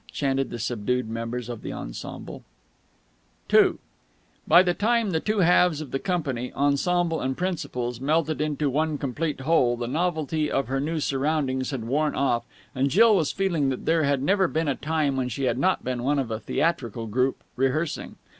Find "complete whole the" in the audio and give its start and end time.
8.97-9.85